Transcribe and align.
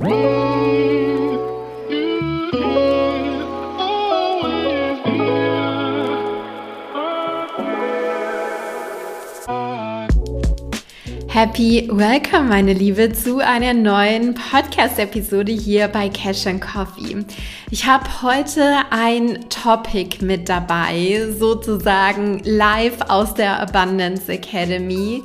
Whoa! 0.00 0.49
Happy 11.42 11.88
Welcome, 11.90 12.50
meine 12.50 12.74
Liebe, 12.74 13.14
zu 13.14 13.38
einer 13.38 13.72
neuen 13.72 14.34
Podcast-Episode 14.34 15.52
hier 15.52 15.88
bei 15.88 16.10
Cash 16.10 16.46
and 16.46 16.60
Coffee. 16.60 17.24
Ich 17.70 17.86
habe 17.86 18.04
heute 18.20 18.74
ein 18.90 19.48
Topic 19.48 20.22
mit 20.22 20.50
dabei, 20.50 21.28
sozusagen 21.38 22.42
live 22.44 22.98
aus 23.08 23.32
der 23.32 23.58
Abundance 23.58 24.30
Academy. 24.30 25.22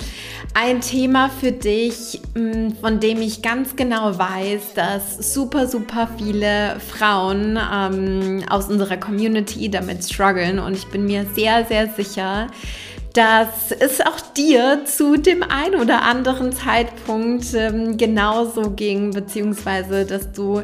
Ein 0.54 0.80
Thema 0.80 1.30
für 1.30 1.52
dich, 1.52 2.22
mm, 2.34 2.78
von 2.80 3.02
dem 3.02 3.22
ich 3.22 3.42
ganz 3.42 3.76
genau 3.76 4.18
weiß, 4.18 4.74
dass 4.74 5.34
super, 5.34 5.68
super 5.68 6.08
viele 6.18 6.80
Frauen 6.80 7.60
ähm, 7.60 8.46
aus 8.50 8.70
unserer 8.70 8.96
Community 8.96 9.70
damit 9.70 10.06
strugglen 10.06 10.60
und 10.60 10.78
ich 10.78 10.86
bin 10.86 11.08
mir 11.08 11.26
sehr, 11.36 11.66
sehr 11.66 11.90
sicher, 11.90 12.48
dass 13.16 13.72
es 13.72 14.02
auch 14.02 14.20
dir 14.36 14.82
zu 14.84 15.16
dem 15.16 15.42
einen 15.42 15.80
oder 15.80 16.02
anderen 16.02 16.52
Zeitpunkt 16.52 17.54
ähm, 17.54 17.96
genauso 17.96 18.72
ging, 18.72 19.12
beziehungsweise 19.12 20.06
dass 20.06 20.34
du 20.34 20.62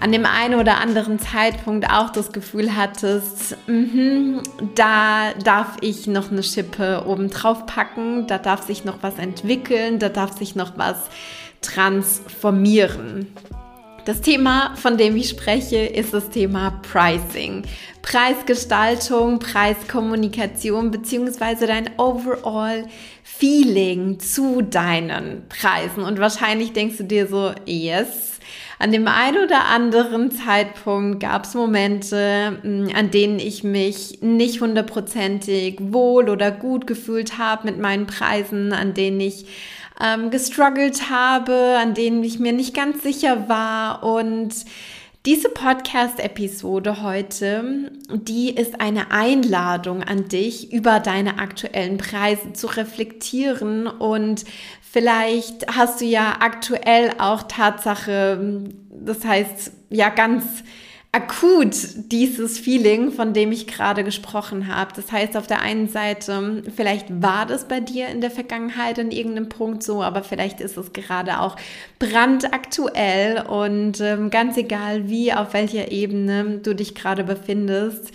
an 0.00 0.10
dem 0.10 0.24
einen 0.24 0.58
oder 0.58 0.80
anderen 0.80 1.18
Zeitpunkt 1.18 1.88
auch 1.88 2.10
das 2.10 2.32
Gefühl 2.32 2.74
hattest, 2.74 3.56
mh, 3.66 4.42
da 4.74 5.32
darf 5.44 5.76
ich 5.82 6.06
noch 6.06 6.32
eine 6.32 6.42
Schippe 6.42 7.04
oben 7.06 7.28
drauf 7.28 7.66
packen, 7.66 8.26
da 8.26 8.38
darf 8.38 8.62
sich 8.62 8.84
noch 8.84 9.02
was 9.02 9.18
entwickeln, 9.18 9.98
da 9.98 10.08
darf 10.08 10.36
sich 10.38 10.56
noch 10.56 10.72
was 10.76 10.96
transformieren. 11.60 13.28
Das 14.04 14.20
Thema, 14.20 14.74
von 14.74 14.96
dem 14.96 15.16
ich 15.16 15.28
spreche, 15.28 15.78
ist 15.78 16.12
das 16.12 16.28
Thema 16.28 16.80
Pricing. 16.82 17.62
Preisgestaltung, 18.02 19.38
Preiskommunikation 19.38 20.90
beziehungsweise 20.90 21.68
dein 21.68 21.88
Overall 21.98 22.86
Feeling 23.22 24.18
zu 24.18 24.60
deinen 24.60 25.48
Preisen. 25.48 26.02
Und 26.02 26.18
wahrscheinlich 26.18 26.72
denkst 26.72 26.96
du 26.96 27.04
dir 27.04 27.28
so, 27.28 27.52
yes, 27.64 28.40
an 28.80 28.90
dem 28.90 29.06
einen 29.06 29.44
oder 29.44 29.66
anderen 29.66 30.32
Zeitpunkt 30.32 31.20
gab 31.20 31.44
es 31.44 31.54
Momente, 31.54 32.58
mm, 32.64 32.88
an 32.96 33.12
denen 33.12 33.38
ich 33.38 33.62
mich 33.62 34.18
nicht 34.20 34.60
hundertprozentig 34.60 35.76
wohl 35.78 36.28
oder 36.28 36.50
gut 36.50 36.88
gefühlt 36.88 37.38
habe 37.38 37.66
mit 37.70 37.78
meinen 37.78 38.08
Preisen, 38.08 38.72
an 38.72 38.94
denen 38.94 39.20
ich 39.20 39.46
ähm, 40.00 40.30
gestruggelt 40.30 41.10
habe, 41.10 41.76
an 41.80 41.94
denen 41.94 42.22
ich 42.24 42.38
mir 42.38 42.52
nicht 42.52 42.74
ganz 42.74 43.02
sicher 43.02 43.48
war. 43.48 44.02
Und 44.02 44.54
diese 45.24 45.48
Podcast-Episode 45.50 47.02
heute, 47.02 47.92
die 48.10 48.50
ist 48.50 48.80
eine 48.80 49.12
Einladung 49.12 50.02
an 50.02 50.28
dich, 50.28 50.72
über 50.72 50.98
deine 50.98 51.38
aktuellen 51.38 51.96
Preise 51.96 52.52
zu 52.54 52.66
reflektieren. 52.66 53.86
Und 53.86 54.44
vielleicht 54.80 55.68
hast 55.76 56.00
du 56.00 56.06
ja 56.06 56.38
aktuell 56.40 57.12
auch 57.18 57.44
Tatsache, 57.44 58.64
das 58.90 59.24
heißt 59.24 59.72
ja 59.90 60.08
ganz 60.08 60.44
akut 61.14 61.76
dieses 62.10 62.58
Feeling, 62.58 63.12
von 63.12 63.34
dem 63.34 63.52
ich 63.52 63.66
gerade 63.66 64.02
gesprochen 64.02 64.74
habe. 64.74 64.92
Das 64.96 65.12
heißt, 65.12 65.36
auf 65.36 65.46
der 65.46 65.60
einen 65.60 65.86
Seite, 65.86 66.62
vielleicht 66.74 67.22
war 67.22 67.44
das 67.44 67.68
bei 67.68 67.80
dir 67.80 68.08
in 68.08 68.22
der 68.22 68.30
Vergangenheit 68.30 68.98
an 68.98 69.10
irgendeinem 69.10 69.50
Punkt 69.50 69.82
so, 69.82 70.02
aber 70.02 70.22
vielleicht 70.22 70.62
ist 70.62 70.78
es 70.78 70.94
gerade 70.94 71.40
auch 71.40 71.56
brandaktuell 71.98 73.42
und 73.42 74.00
ähm, 74.00 74.30
ganz 74.30 74.56
egal, 74.56 75.10
wie, 75.10 75.34
auf 75.34 75.52
welcher 75.52 75.92
Ebene 75.92 76.60
du 76.62 76.74
dich 76.74 76.94
gerade 76.94 77.24
befindest. 77.24 78.10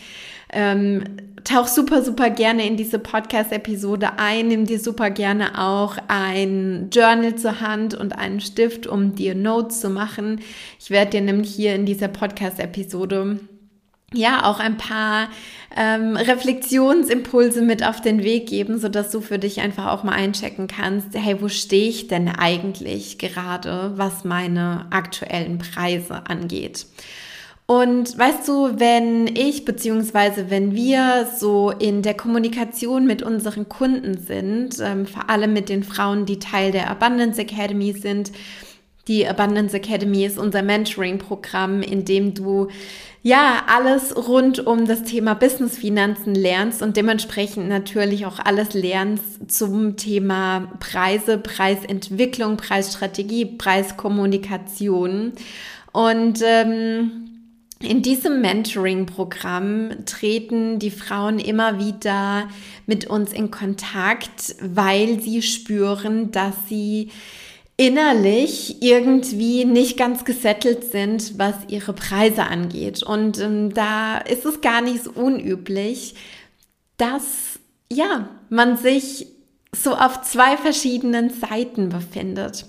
Ähm, 0.51 1.03
tauch 1.47 1.67
super, 1.67 2.03
super 2.03 2.29
gerne 2.29 2.67
in 2.67 2.75
diese 2.75 2.99
Podcast-Episode 2.99 4.17
ein. 4.17 4.49
Nimm 4.49 4.65
dir 4.65 4.79
super 4.79 5.09
gerne 5.09 5.61
auch 5.61 5.97
ein 6.07 6.89
Journal 6.91 7.35
zur 7.35 7.61
Hand 7.61 7.93
und 7.93 8.17
einen 8.17 8.41
Stift, 8.41 8.85
um 8.85 9.15
dir 9.15 9.33
Notes 9.33 9.79
zu 9.79 9.89
machen. 9.89 10.41
Ich 10.79 10.89
werde 10.89 11.11
dir 11.11 11.21
nämlich 11.21 11.53
hier 11.53 11.73
in 11.75 11.85
dieser 11.85 12.09
Podcast-Episode 12.09 13.39
ja 14.13 14.45
auch 14.45 14.59
ein 14.59 14.77
paar 14.77 15.29
ähm, 15.75 16.15
Reflexionsimpulse 16.15 17.61
mit 17.61 17.85
auf 17.85 18.01
den 18.01 18.23
Weg 18.23 18.47
geben, 18.47 18.79
so 18.79 18.89
dass 18.89 19.11
du 19.11 19.21
für 19.21 19.37
dich 19.37 19.59
einfach 19.61 19.87
auch 19.87 20.03
mal 20.03 20.13
einchecken 20.13 20.67
kannst, 20.67 21.09
hey, 21.13 21.41
wo 21.41 21.49
stehe 21.49 21.89
ich 21.89 22.07
denn 22.07 22.29
eigentlich 22.29 23.19
gerade, 23.19 23.93
was 23.95 24.23
meine 24.23 24.87
aktuellen 24.91 25.57
Preise 25.57 26.23
angeht? 26.27 26.85
Und 27.69 28.17
weißt 28.17 28.47
du, 28.47 28.79
wenn 28.79 29.27
ich 29.27 29.65
beziehungsweise 29.65 30.49
wenn 30.49 30.73
wir 30.73 31.27
so 31.37 31.69
in 31.69 32.01
der 32.01 32.13
Kommunikation 32.13 33.05
mit 33.05 33.21
unseren 33.21 33.67
Kunden 33.67 34.17
sind, 34.17 34.77
ähm, 34.79 35.05
vor 35.05 35.29
allem 35.29 35.51
mit 35.51 35.67
den 35.67 35.83
Frauen, 35.83 36.25
die 36.25 36.39
Teil 36.39 36.71
der 36.71 36.89
Abundance 36.89 37.41
Academy 37.41 37.91
sind, 37.91 38.31
die 39.09 39.27
Abundance 39.27 39.75
Academy 39.75 40.25
ist 40.25 40.37
unser 40.37 40.63
Mentoring-Programm, 40.63 41.81
in 41.81 42.05
dem 42.05 42.33
du 42.33 42.69
ja 43.21 43.63
alles 43.67 44.15
rund 44.15 44.65
um 44.65 44.85
das 44.85 45.03
Thema 45.03 45.33
Business-Finanzen 45.33 46.35
lernst 46.35 46.81
und 46.81 46.95
dementsprechend 46.95 47.67
natürlich 47.67 48.25
auch 48.25 48.39
alles 48.39 48.73
lernst 48.75 49.51
zum 49.51 49.97
Thema 49.97 50.71
Preise, 50.79 51.37
Preisentwicklung, 51.37 52.55
Preisstrategie, 52.55 53.43
Preiskommunikation. 53.45 55.33
Und 55.91 56.41
ähm, 56.45 57.26
in 57.79 58.01
diesem 58.01 58.41
Mentoring-Programm 58.41 60.05
treten 60.05 60.79
die 60.79 60.89
Frauen 60.89 61.37
immer 61.39 61.79
wieder 61.79 62.49
mit 62.87 63.05
uns 63.05 63.33
in 63.33 63.51
Kontakt, 63.51 64.55
weil 64.61 65.19
sie 65.19 65.41
spüren, 65.41 66.31
dass 66.31 66.55
sie 66.67 67.11
innerlich 67.77 68.81
irgendwie 68.81 69.63
nicht 69.63 69.97
ganz 69.97 70.25
gesettelt 70.25 70.85
sind, 70.85 71.37
was 71.37 71.53
ihre 71.67 71.93
Preise 71.93 72.45
angeht. 72.45 73.03
Und 73.03 73.39
ähm, 73.39 73.71
da 73.73 74.17
ist 74.17 74.45
es 74.45 74.61
gar 74.61 74.81
nicht 74.81 75.03
so 75.03 75.11
unüblich, 75.11 76.15
dass 76.97 77.59
ja, 77.91 78.27
man 78.49 78.77
sich 78.77 79.27
so 79.75 79.95
auf 79.95 80.23
zwei 80.23 80.57
verschiedenen 80.57 81.29
Seiten 81.29 81.89
befindet. 81.89 82.65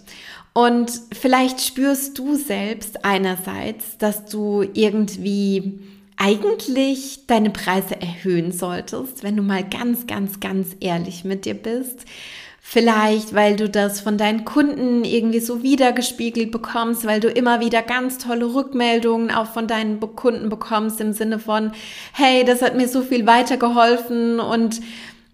Und 0.59 0.91
vielleicht 1.13 1.61
spürst 1.61 2.19
du 2.19 2.35
selbst 2.35 3.05
einerseits, 3.05 3.97
dass 3.97 4.25
du 4.25 4.65
irgendwie 4.75 5.79
eigentlich 6.17 7.29
deine 7.29 7.51
Preise 7.51 8.01
erhöhen 8.01 8.51
solltest, 8.51 9.23
wenn 9.23 9.37
du 9.37 9.45
mal 9.45 9.63
ganz, 9.63 10.09
ganz, 10.09 10.41
ganz 10.41 10.75
ehrlich 10.81 11.23
mit 11.23 11.45
dir 11.45 11.55
bist. 11.55 12.07
Vielleicht, 12.61 13.37
weil 13.37 13.55
du 13.55 13.69
das 13.69 14.01
von 14.01 14.19
deinen 14.19 14.45
Kunden 14.45 15.05
irgendwie 15.05 15.39
so 15.39 15.63
wiedergespiegelt 15.63 16.51
bekommst, 16.51 17.07
weil 17.07 17.21
du 17.21 17.29
immer 17.29 17.61
wieder 17.61 17.83
ganz 17.83 18.19
tolle 18.19 18.53
Rückmeldungen 18.53 19.31
auch 19.31 19.47
von 19.47 19.69
deinen 19.69 20.01
Kunden 20.01 20.49
bekommst 20.49 21.01
im 21.01 21.13
Sinne 21.13 21.39
von, 21.39 21.71
hey, 22.15 22.45
das 22.45 22.63
hat 22.63 22.77
mir 22.77 22.89
so 22.89 23.03
viel 23.03 23.29
weitergeholfen 23.29 24.41
und 24.41 24.81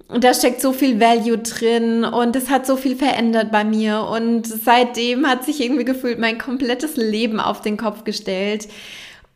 und 0.08 0.22
da 0.22 0.34
steckt 0.34 0.60
so 0.60 0.72
viel 0.72 1.00
Value 1.00 1.38
drin 1.38 2.04
und 2.04 2.36
es 2.36 2.50
hat 2.50 2.66
so 2.66 2.76
viel 2.76 2.94
verändert 2.94 3.50
bei 3.50 3.64
mir. 3.64 4.02
Und 4.02 4.46
seitdem 4.46 5.26
hat 5.26 5.44
sich 5.44 5.62
irgendwie 5.62 5.84
gefühlt 5.84 6.18
mein 6.18 6.38
komplettes 6.38 6.96
Leben 6.96 7.40
auf 7.40 7.62
den 7.62 7.76
Kopf 7.76 8.04
gestellt. 8.04 8.68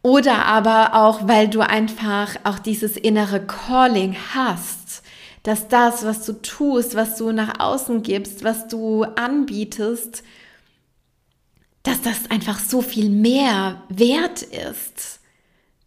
Oder 0.03 0.45
aber 0.45 0.95
auch, 0.95 1.27
weil 1.27 1.49
du 1.49 1.61
einfach 1.61 2.37
auch 2.45 2.59
dieses 2.59 2.97
innere 2.97 3.45
Calling 3.45 4.17
hast, 4.35 5.03
dass 5.43 5.69
das, 5.69 6.05
was 6.05 6.27
du 6.27 6.35
tust, 6.35 6.95
was 6.95 7.17
du 7.17 7.33
nach 7.33 7.59
außen 7.61 8.03
gibst, 8.03 8.45
was 8.45 8.69
du 8.69 9.05
anbietest, 9.05 10.23
dass 11.83 12.03
das 12.03 12.31
einfach 12.31 12.61
so 12.61 12.83
viel 12.83 13.09
mehr 13.09 13.83
wert 13.89 14.43
ist. 14.43 15.21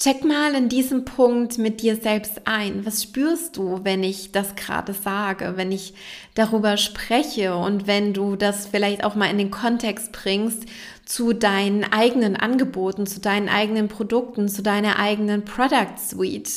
Check 0.02 0.26
mal 0.26 0.56
in 0.56 0.68
diesem 0.68 1.06
Punkt 1.06 1.60
mit 1.60 1.84
dir 1.84 1.96
selbst 1.96 2.48
ein. 2.48 2.88
Was 2.88 3.04
spürst 3.04 3.56
du, 3.56 3.82
wenn 3.84 4.02
ich 4.04 4.32
das 4.32 4.56
gerade 4.56 4.94
sage, 4.94 5.54
wenn 5.58 5.72
ich 5.72 5.94
darüber 6.34 6.78
spreche 6.78 7.56
und 7.56 7.86
wenn 7.86 8.12
du 8.12 8.36
das 8.36 8.66
vielleicht 8.66 9.04
auch 9.04 9.14
mal 9.14 9.30
in 9.30 9.38
den 9.38 9.52
Kontext 9.52 10.12
bringst 10.12 10.64
zu 11.06 11.34
deinen 11.34 11.84
eigenen 11.84 12.36
Angeboten, 12.36 13.06
zu 13.06 13.20
deinen 13.20 13.48
eigenen 13.48 13.90
Produkten, 13.90 14.50
zu 14.50 14.64
deiner 14.64 14.98
eigenen 14.98 15.46
Product 15.46 16.00
Suite? 16.00 16.50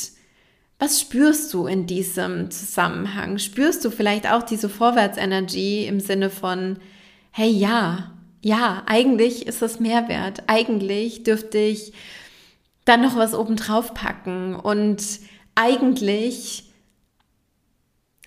Was 0.79 0.99
spürst 0.99 1.53
du 1.53 1.67
in 1.67 1.85
diesem 1.85 2.49
Zusammenhang? 2.49 3.37
Spürst 3.37 3.85
du 3.85 3.91
vielleicht 3.91 4.25
auch 4.27 4.41
diese 4.41 4.69
Vorwärtsenergie 4.69 5.85
im 5.85 5.99
Sinne 5.99 6.31
von, 6.31 6.77
hey 7.29 7.51
ja, 7.51 8.11
ja, 8.41 8.81
eigentlich 8.87 9.45
ist 9.45 9.61
das 9.61 9.79
Mehrwert. 9.79 10.41
Eigentlich 10.47 11.21
dürfte 11.21 11.59
ich 11.59 11.93
dann 12.85 13.01
noch 13.01 13.15
was 13.15 13.33
obendrauf 13.33 13.93
packen 13.93 14.55
und 14.55 15.03
eigentlich 15.55 16.65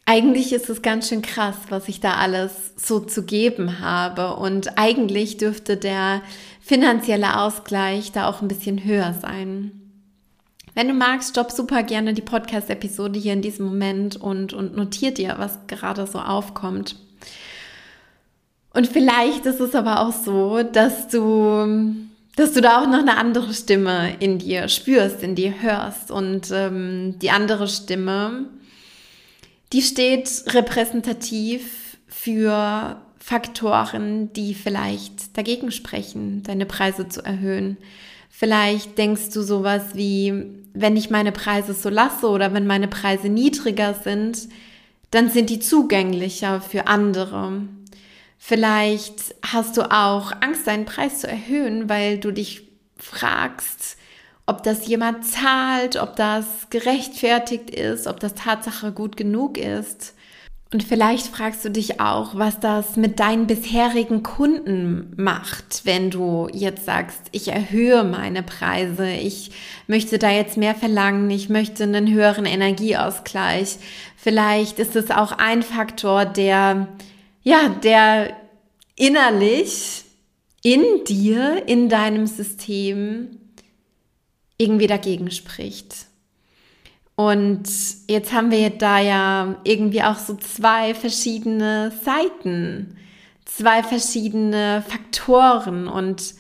eigentlich 0.09 0.55
ist 0.55 0.71
es 0.71 0.81
ganz 0.81 1.11
schön 1.11 1.21
krass, 1.21 1.57
was 1.69 1.87
ich 1.87 2.01
da 2.01 2.15
alles 2.15 2.73
so 2.77 2.99
zu 2.99 3.25
geben 3.25 3.81
habe. 3.81 4.37
Und 4.37 4.79
eigentlich 4.79 5.37
dürfte 5.37 5.77
der 5.77 6.23
finanzielle 6.63 7.39
Ausgleich 7.39 8.11
da 8.11 8.27
auch 8.27 8.41
ein 8.41 8.49
bisschen 8.49 8.85
höher 8.85 9.13
sein. 9.13 9.79
Wenn 10.73 10.89
du 10.89 10.95
magst, 10.95 11.29
stopp 11.29 11.51
super 11.51 11.83
gerne 11.83 12.15
die 12.15 12.23
Podcast-Episode 12.23 13.19
hier 13.19 13.35
in 13.35 13.43
diesem 13.43 13.67
Moment 13.67 14.17
und, 14.17 14.55
und 14.55 14.75
notier 14.77 15.13
dir, 15.13 15.35
was 15.37 15.59
gerade 15.67 16.07
so 16.07 16.21
aufkommt. 16.21 16.97
Und 18.73 18.87
vielleicht 18.87 19.45
ist 19.45 19.61
es 19.61 19.75
aber 19.75 20.01
auch 20.01 20.13
so, 20.13 20.63
dass 20.63 21.09
du, 21.09 22.08
dass 22.39 22.53
du 22.53 22.61
da 22.61 22.81
auch 22.81 22.87
noch 22.87 23.01
eine 23.01 23.17
andere 23.17 23.53
Stimme 23.53 24.15
in 24.21 24.39
dir 24.39 24.69
spürst, 24.69 25.25
in 25.25 25.35
dir 25.35 25.61
hörst. 25.61 26.13
Und 26.13 26.53
ähm, 26.53 27.19
die 27.19 27.31
andere 27.31 27.67
Stimme, 27.67 28.45
die 29.73 29.83
steht 29.83 30.45
repräsentativ 30.47 31.99
für 32.07 33.03
Faktoren, 33.19 34.33
die 34.35 34.55
vielleicht 34.55 35.37
dagegen 35.37 35.73
sprechen, 35.73 36.45
deine 36.45 36.65
Preise 36.65 37.09
zu 37.09 37.25
erhöhen. 37.25 37.77
Vielleicht 38.31 38.97
denkst 38.99 39.31
du 39.35 39.43
sowas 39.43 39.83
wie, 39.95 40.33
wenn 40.75 40.97
ich 40.97 41.11
meine 41.11 41.33
Preise 41.33 41.75
so 41.75 41.89
lasse 41.89 42.29
oder 42.29 42.55
wenn 42.55 42.69
meine 42.69 42.87
Preise 42.87 43.29
niedriger 43.29 43.95
sind, 43.95 44.49
dann 45.11 45.29
sind 45.29 45.51
die 45.51 45.59
zugänglicher 45.59 46.61
für 46.61 46.87
andere. 46.87 47.63
Vielleicht 48.39 49.35
hast 49.43 49.77
du 49.77 49.83
auch 49.91 50.33
Angst, 50.41 50.67
deinen 50.67 50.85
Preis 50.85 51.21
zu 51.21 51.29
erhöhen, 51.29 51.89
weil 51.89 52.19
du 52.19 52.31
dich 52.31 52.69
fragst, 52.97 53.97
ob 54.47 54.63
das 54.63 54.87
jemand 54.87 55.27
zahlt, 55.27 55.97
ob 55.97 56.17
das 56.17 56.47
gerechtfertigt 56.71 57.69
ist, 57.69 58.07
ob 58.07 58.21
das 58.21 58.35
Tatsache 58.35 58.93
gut 58.93 59.17
genug 59.17 59.59
ist. 59.59 60.15
Und 60.71 60.85
vielleicht 60.85 61.27
fragst 61.27 61.65
du 61.65 61.71
dich 61.71 61.99
auch, 61.99 62.35
was 62.35 62.61
das 62.61 62.97
mit 62.97 63.21
deinen 63.21 63.47
bisherigen 63.47 64.23
Kunden 64.23 65.15
macht, 65.17 65.83
wenn 65.85 66.11
du 66.11 66.47
jetzt 66.53 66.85
sagst, 66.85 67.21
ich 67.33 67.49
erhöhe 67.49 68.05
meine 68.05 68.43
Preise, 68.43 69.11
ich 69.11 69.51
möchte 69.87 70.19
da 70.19 70.31
jetzt 70.31 70.59
mehr 70.59 70.75
verlangen, 70.75 71.31
ich 71.31 71.49
möchte 71.49 71.85
einen 71.85 72.11
höheren 72.11 72.45
Energieausgleich. 72.45 73.79
Vielleicht 74.17 74.79
ist 74.79 74.95
es 74.95 75.11
auch 75.11 75.33
ein 75.33 75.63
Faktor, 75.63 76.27
der 76.27 76.89
ja, 77.49 77.71
der 77.71 78.37
innerlich 78.95 80.05
in 80.63 80.83
dir, 81.07 81.67
in 81.67 81.89
deinem 81.89 82.27
System 82.27 83.39
irgendwie 84.59 84.87
dagegen 84.87 85.31
spricht. 85.31 86.09
Und 87.17 87.67
jetzt 88.07 88.35
haben 88.35 88.51
wir 88.51 88.69
da 88.69 89.01
ja 89.01 89.57
irgendwie 89.65 90.03
auch 90.03 90.19
so 90.19 90.35
zwei 90.35 90.95
verschiedene 90.95 91.91
Seiten, 92.05 92.99
zwei 93.47 93.83
verschiedene 93.83 94.85
Faktoren 94.87 95.89
und 95.89 96.35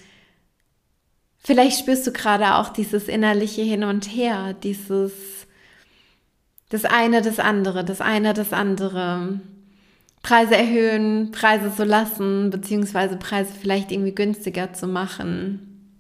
vielleicht 1.38 1.78
spürst 1.78 2.06
du 2.06 2.12
gerade 2.12 2.56
auch 2.56 2.69
dieses 2.69 3.08
innerliche 3.08 3.62
Hin 3.62 3.82
und 3.82 4.14
Her, 4.14 4.52
dieses 4.52 5.12
das 6.69 6.84
eine, 6.84 7.22
das 7.22 7.38
andere, 7.38 7.82
das 7.82 8.02
eine, 8.02 8.34
das 8.34 8.52
andere. 8.52 9.40
Preise 10.23 10.56
erhöhen, 10.56 11.31
Preise 11.31 11.73
so 11.76 11.85
lassen, 11.85 12.50
beziehungsweise 12.50 13.17
Preise 13.17 13.53
vielleicht 13.59 13.93
irgendwie 13.93 14.15
günstiger 14.15 14.73
zu 14.73 14.87
machen. 14.87 15.94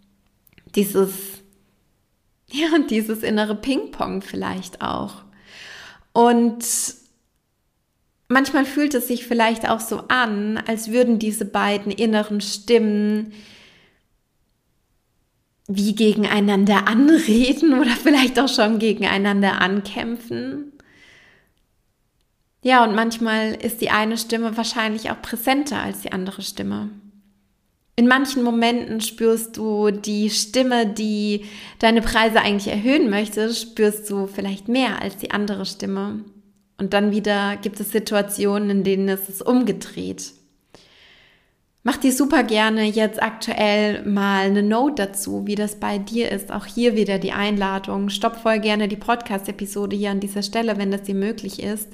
Dieses, 0.74 1.42
ja, 2.50 2.68
dieses 2.90 3.22
innere 3.22 3.54
Ping-Pong 3.54 4.22
vielleicht 4.22 4.82
auch. 4.82 5.22
Und 6.12 6.64
manchmal 8.28 8.64
fühlt 8.64 8.94
es 8.94 9.08
sich 9.08 9.26
vielleicht 9.26 9.68
auch 9.68 9.80
so 9.80 10.04
an, 10.08 10.58
als 10.66 10.90
würden 10.90 11.18
diese 11.18 11.44
beiden 11.44 11.92
inneren 11.92 12.40
Stimmen 12.40 13.32
wie 15.68 15.94
gegeneinander 15.94 16.86
anreden 16.88 17.78
oder 17.78 17.90
vielleicht 17.90 18.38
auch 18.40 18.48
schon 18.48 18.78
gegeneinander 18.78 19.60
ankämpfen. 19.60 20.72
Ja, 22.68 22.84
und 22.84 22.94
manchmal 22.94 23.54
ist 23.54 23.80
die 23.80 23.88
eine 23.88 24.18
Stimme 24.18 24.58
wahrscheinlich 24.58 25.10
auch 25.10 25.22
präsenter 25.22 25.78
als 25.82 26.00
die 26.00 26.12
andere 26.12 26.42
Stimme. 26.42 26.90
In 27.96 28.06
manchen 28.06 28.42
Momenten 28.42 29.00
spürst 29.00 29.56
du 29.56 29.90
die 29.90 30.28
Stimme, 30.28 30.86
die 30.86 31.46
deine 31.78 32.02
Preise 32.02 32.42
eigentlich 32.42 32.70
erhöhen 32.70 33.08
möchte, 33.08 33.54
spürst 33.54 34.10
du 34.10 34.26
vielleicht 34.26 34.68
mehr 34.68 35.00
als 35.00 35.16
die 35.16 35.30
andere 35.30 35.64
Stimme. 35.64 36.26
Und 36.76 36.92
dann 36.92 37.10
wieder 37.10 37.56
gibt 37.56 37.80
es 37.80 37.90
Situationen, 37.90 38.68
in 38.68 38.84
denen 38.84 39.08
es 39.08 39.30
ist 39.30 39.40
umgedreht. 39.40 40.34
Mach 41.84 41.96
dir 41.96 42.12
super 42.12 42.42
gerne 42.42 42.84
jetzt 42.84 43.22
aktuell 43.22 44.04
mal 44.04 44.44
eine 44.44 44.62
Note 44.62 45.06
dazu, 45.06 45.46
wie 45.46 45.54
das 45.54 45.80
bei 45.80 45.96
dir 45.96 46.30
ist. 46.30 46.52
Auch 46.52 46.66
hier 46.66 46.96
wieder 46.96 47.18
die 47.18 47.32
Einladung. 47.32 48.10
Stopp 48.10 48.36
voll 48.36 48.58
gerne 48.58 48.88
die 48.88 48.96
Podcast-Episode 48.96 49.96
hier 49.96 50.10
an 50.10 50.20
dieser 50.20 50.42
Stelle, 50.42 50.76
wenn 50.76 50.90
das 50.90 51.04
dir 51.04 51.14
möglich 51.14 51.62
ist 51.62 51.88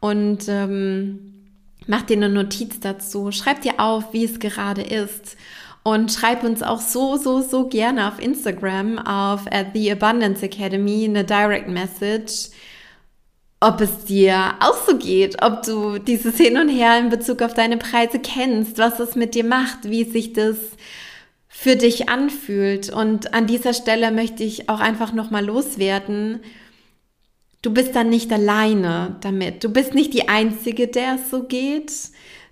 und 0.00 0.48
ähm, 0.48 1.50
mach 1.86 2.02
dir 2.02 2.16
eine 2.16 2.28
Notiz 2.28 2.80
dazu. 2.80 3.30
Schreib 3.32 3.60
dir 3.60 3.78
auf, 3.78 4.12
wie 4.12 4.24
es 4.24 4.38
gerade 4.38 4.82
ist. 4.82 5.36
Und 5.82 6.12
schreib 6.12 6.44
uns 6.44 6.62
auch 6.62 6.80
so, 6.80 7.16
so, 7.16 7.40
so 7.40 7.68
gerne 7.68 8.08
auf 8.08 8.18
Instagram, 8.18 8.98
auf 8.98 9.46
at 9.50 9.68
The 9.74 9.92
Abundance 9.92 10.44
Academy, 10.44 11.04
eine 11.04 11.24
Direct 11.24 11.68
Message, 11.68 12.50
ob 13.60 13.80
es 13.80 14.04
dir 14.04 14.54
auch 14.60 14.76
so 14.86 14.96
geht, 14.96 15.42
ob 15.42 15.62
du 15.62 15.98
dieses 15.98 16.36
Hin 16.36 16.58
und 16.58 16.68
Her 16.68 16.98
in 16.98 17.08
Bezug 17.08 17.42
auf 17.42 17.54
deine 17.54 17.78
Preise 17.78 18.18
kennst, 18.18 18.78
was 18.78 19.00
es 19.00 19.16
mit 19.16 19.34
dir 19.34 19.44
macht, 19.44 19.88
wie 19.88 20.04
sich 20.04 20.34
das 20.34 20.56
für 21.48 21.76
dich 21.76 22.08
anfühlt. 22.08 22.90
Und 22.90 23.32
an 23.32 23.46
dieser 23.46 23.74
Stelle 23.74 24.10
möchte 24.12 24.44
ich 24.44 24.68
auch 24.68 24.80
einfach 24.80 25.12
nochmal 25.12 25.44
loswerden, 25.44 26.40
Du 27.62 27.72
bist 27.72 27.94
dann 27.94 28.08
nicht 28.08 28.32
alleine 28.32 29.16
damit. 29.20 29.62
Du 29.64 29.70
bist 29.70 29.94
nicht 29.94 30.14
die 30.14 30.28
Einzige, 30.28 30.88
der 30.88 31.16
es 31.16 31.30
so 31.30 31.42
geht. 31.42 31.92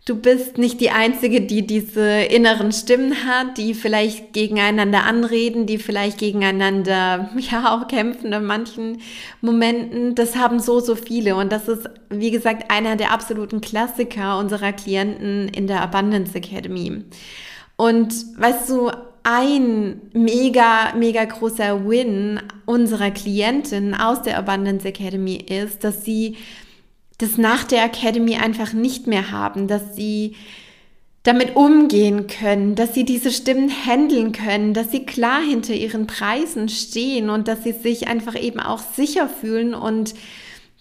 Du 0.05 0.17
bist 0.17 0.57
nicht 0.57 0.81
die 0.81 0.91
Einzige, 0.91 1.43
die 1.43 1.67
diese 1.67 2.23
inneren 2.23 2.73
Stimmen 2.73 3.27
hat, 3.27 3.59
die 3.59 3.75
vielleicht 3.75 4.33
gegeneinander 4.33 5.05
anreden, 5.05 5.67
die 5.67 5.77
vielleicht 5.77 6.19
gegeneinander 6.19 7.31
ja 7.39 7.75
auch 7.75 7.89
kämpfen 7.89 8.33
in 8.33 8.45
manchen 8.45 9.03
Momenten. 9.43 10.15
Das 10.15 10.37
haben 10.37 10.61
so, 10.61 10.81
so 10.81 10.95
viele. 10.95 11.37
Und 11.37 11.53
das 11.53 11.69
ist, 11.69 11.89
wie 12.11 12.31
gesagt, 12.31 12.71
einer 12.71 12.97
der 12.97 13.13
absoluten 13.13 13.61
Klassiker 13.61 14.39
unserer 14.39 14.73
Klienten 14.73 15.49
in 15.49 15.67
der 15.67 15.83
Abundance 15.83 16.35
Academy. 16.35 17.05
Und 17.77 18.15
weißt 18.39 18.69
du, 18.69 18.91
ein 19.31 20.01
mega, 20.15 20.95
mega 20.97 21.23
großer 21.27 21.87
Win 21.87 22.41
unserer 22.65 23.11
Klientin 23.11 23.93
aus 23.93 24.23
der 24.23 24.39
Abundance 24.39 24.89
Academy 24.89 25.37
ist, 25.37 25.85
dass 25.85 26.03
sie 26.03 26.37
das 27.19 27.37
nach 27.37 27.65
der 27.65 27.85
Academy 27.85 28.37
einfach 28.37 28.73
nicht 28.73 29.07
mehr 29.07 29.31
haben, 29.31 29.69
dass 29.69 29.95
sie 29.95 30.37
damit 31.25 31.57
umgehen 31.57 32.27
können, 32.27 32.75
dass 32.75 32.95
sie 32.95 33.05
diese 33.05 33.31
Stimmen 33.31 33.71
handeln 33.85 34.33
können, 34.33 34.73
dass 34.73 34.91
sie 34.91 35.05
klar 35.05 35.43
hinter 35.43 35.75
ihren 35.75 36.07
Preisen 36.07 36.71
stehen 36.71 37.29
und 37.29 37.49
dass 37.49 37.65
sie 37.65 37.73
sich 37.73 38.09
einfach 38.09 38.41
eben 38.41 38.61
auch 38.61 38.79
sicher 38.79 39.29
fühlen 39.29 39.75
und 39.75 40.15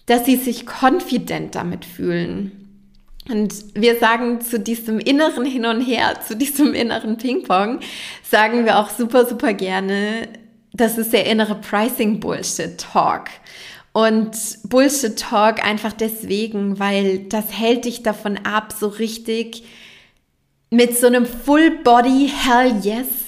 dass 0.06 0.24
sie 0.24 0.36
sich 0.36 0.64
confident 0.64 1.54
damit 1.54 1.84
fühlen. 1.84 2.67
Und 3.28 3.54
wir 3.74 3.98
sagen 3.98 4.40
zu 4.40 4.58
diesem 4.58 4.98
inneren 4.98 5.44
Hin 5.44 5.66
und 5.66 5.80
Her, 5.82 6.20
zu 6.26 6.34
diesem 6.34 6.72
inneren 6.74 7.18
Ping-Pong, 7.18 7.80
sagen 8.22 8.64
wir 8.64 8.78
auch 8.78 8.90
super, 8.90 9.26
super 9.26 9.52
gerne, 9.52 10.28
das 10.72 10.96
ist 10.96 11.12
der 11.12 11.26
innere 11.26 11.56
Pricing 11.56 12.20
Bullshit 12.20 12.78
Talk. 12.78 13.28
Und 13.92 14.30
Bullshit 14.64 15.18
Talk 15.18 15.64
einfach 15.64 15.92
deswegen, 15.92 16.78
weil 16.78 17.20
das 17.28 17.52
hält 17.52 17.84
dich 17.84 18.02
davon 18.02 18.38
ab, 18.44 18.72
so 18.78 18.88
richtig 18.88 19.64
mit 20.70 20.96
so 20.96 21.06
einem 21.06 21.26
Full 21.26 21.82
Body 21.82 22.30
Hell 22.32 22.80
Yes 22.82 23.27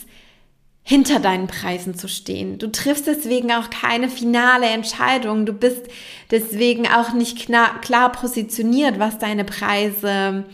hinter 0.83 1.21
deinen 1.21 1.47
Preisen 1.47 1.95
zu 1.95 2.09
stehen. 2.09 2.59
Du 2.59 2.67
triffst 2.71 3.07
deswegen 3.07 3.53
auch 3.53 3.71
keine 3.71 4.09
finale 4.09 4.67
Entscheidung. 4.67 5.47
Du 5.47 5.53
bist 5.53 5.83
deswegen 6.31 6.89
auch 6.89 7.13
nicht 7.13 7.39
klar, 7.39 8.13
positioniert, 8.13 8.99
was 8.99 9.19
deine 9.19 9.45
Preise 9.45 10.45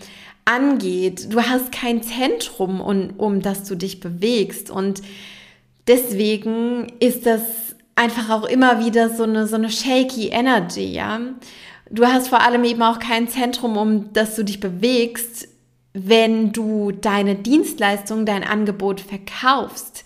angeht. 0.45 1.33
Du 1.33 1.43
hast 1.43 1.73
kein 1.73 2.03
Zentrum, 2.03 2.81
um, 2.81 3.11
um 3.17 3.41
das 3.41 3.65
du 3.65 3.77
dich 3.77 4.01
bewegst. 4.01 4.71
Und 4.71 5.03
deswegen 5.87 6.93
ist 7.01 7.27
das 7.27 7.43
einfach 7.95 8.31
auch 8.31 8.45
immer 8.45 8.85
wieder 8.85 9.11
so 9.11 9.23
eine, 9.23 9.47
so 9.47 9.57
eine 9.57 9.71
shaky 9.71 10.29
Energy, 10.29 10.93
ja. 10.93 11.21
Du 11.89 12.05
hast 12.05 12.29
vor 12.29 12.43
allem 12.43 12.65
eben 12.65 12.83
auch 12.83 12.99
kein 12.99 13.29
Zentrum, 13.29 13.77
um 13.77 14.13
das 14.13 14.35
du 14.35 14.45
dich 14.45 14.59
bewegst, 14.59 15.49
wenn 15.93 16.53
du 16.53 16.91
deine 16.91 17.37
Dienstleistung, 17.37 18.27
dein 18.27 18.45
Angebot 18.45 19.01
verkaufst. 19.01 20.05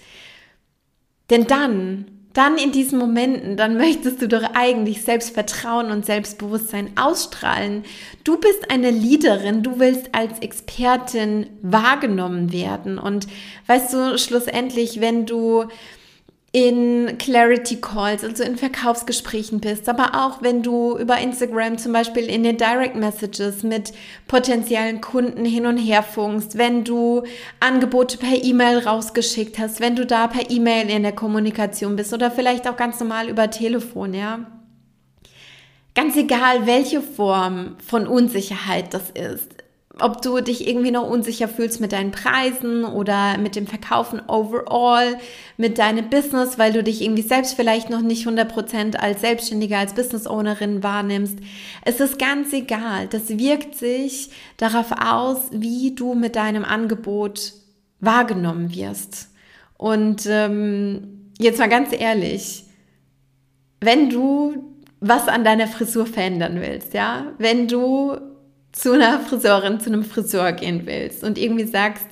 Denn 1.30 1.46
dann 1.46 2.06
dann 2.32 2.58
in 2.58 2.70
diesen 2.70 2.98
Momenten, 2.98 3.56
dann 3.56 3.76
möchtest 3.76 4.22
du 4.22 4.28
doch 4.28 4.42
eigentlich 4.54 5.02
Selbstvertrauen 5.02 5.90
und 5.90 6.06
Selbstbewusstsein 6.06 6.90
ausstrahlen. 6.96 7.82
Du 8.22 8.38
bist 8.38 8.70
eine 8.70 8.90
Leaderin, 8.90 9.64
du 9.64 9.80
willst 9.80 10.14
als 10.14 10.38
Expertin 10.38 11.46
wahrgenommen 11.60 12.52
werden. 12.52 12.98
Und 12.98 13.26
weißt 13.66 13.92
du, 13.92 14.18
schlussendlich, 14.18 15.00
wenn 15.00 15.26
du 15.26 15.64
in 16.52 17.16
Clarity 17.18 17.76
Calls, 17.80 18.24
also 18.24 18.42
in 18.42 18.56
Verkaufsgesprächen 18.56 19.60
bist, 19.60 19.88
aber 19.88 20.26
auch 20.26 20.42
wenn 20.42 20.64
du 20.64 20.98
über 20.98 21.18
Instagram 21.18 21.78
zum 21.78 21.92
Beispiel 21.92 22.24
in 22.24 22.42
den 22.42 22.56
Direct 22.56 22.96
Messages 22.96 23.62
mit 23.62 23.92
potenziellen 24.26 25.00
Kunden 25.00 25.44
hin 25.44 25.66
und 25.66 25.76
her 25.76 26.02
funkst, 26.02 26.58
wenn 26.58 26.82
du 26.82 27.22
Angebote 27.60 28.18
per 28.18 28.42
E-Mail 28.42 28.78
rausgeschickt 28.78 29.60
hast, 29.60 29.80
wenn 29.80 29.94
du 29.94 30.04
da 30.04 30.26
per 30.26 30.50
E-Mail 30.50 30.90
in 30.90 31.04
der 31.04 31.12
Kommunikation 31.12 31.94
bist 31.94 32.12
oder 32.12 32.32
vielleicht 32.32 32.68
auch 32.68 32.76
ganz 32.76 32.98
normal 32.98 33.28
über 33.28 33.48
Telefon, 33.50 34.12
ja. 34.12 34.46
Ganz 35.94 36.16
egal, 36.16 36.66
welche 36.66 37.00
Form 37.00 37.76
von 37.84 38.08
Unsicherheit 38.08 38.92
das 38.92 39.10
ist 39.10 39.59
ob 39.98 40.22
du 40.22 40.40
dich 40.40 40.68
irgendwie 40.68 40.92
noch 40.92 41.08
unsicher 41.08 41.48
fühlst 41.48 41.80
mit 41.80 41.92
deinen 41.92 42.12
Preisen 42.12 42.84
oder 42.84 43.38
mit 43.38 43.56
dem 43.56 43.66
Verkaufen 43.66 44.22
overall, 44.28 45.18
mit 45.56 45.78
deinem 45.78 46.08
Business, 46.08 46.58
weil 46.58 46.72
du 46.72 46.82
dich 46.82 47.02
irgendwie 47.02 47.22
selbst 47.22 47.54
vielleicht 47.54 47.90
noch 47.90 48.00
nicht 48.00 48.26
100% 48.26 48.96
als 48.96 49.20
Selbstständiger, 49.20 49.78
als 49.78 49.94
Business 49.94 50.26
Ownerin 50.26 50.82
wahrnimmst. 50.82 51.38
Es 51.84 52.00
ist 52.00 52.18
ganz 52.18 52.52
egal. 52.52 53.08
Das 53.08 53.28
wirkt 53.30 53.76
sich 53.76 54.30
darauf 54.56 54.92
aus, 54.92 55.48
wie 55.50 55.94
du 55.94 56.14
mit 56.14 56.36
deinem 56.36 56.64
Angebot 56.64 57.52
wahrgenommen 57.98 58.74
wirst. 58.74 59.30
Und 59.76 60.24
ähm, 60.26 61.32
jetzt 61.38 61.58
mal 61.58 61.68
ganz 61.68 61.92
ehrlich, 61.92 62.64
wenn 63.80 64.08
du 64.08 64.70
was 65.00 65.26
an 65.26 65.42
deiner 65.42 65.66
Frisur 65.66 66.06
verändern 66.06 66.60
willst, 66.60 66.94
ja, 66.94 67.32
wenn 67.38 67.66
du 67.66 68.29
zu 68.72 68.92
einer 68.92 69.20
Friseurin, 69.20 69.80
zu 69.80 69.90
einem 69.90 70.04
Friseur 70.04 70.52
gehen 70.52 70.86
willst 70.86 71.24
und 71.24 71.38
irgendwie 71.38 71.66
sagst, 71.66 72.06